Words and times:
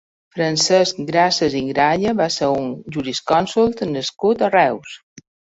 Francesc 0.35 1.01
Grases 1.09 1.57
i 1.59 1.61
Gralla 1.67 2.13
va 2.23 2.27
ser 2.37 2.49
un 2.63 2.73
jurisconsult 2.97 3.87
nascut 3.93 4.45
a 4.49 4.53
Reus. 4.59 4.99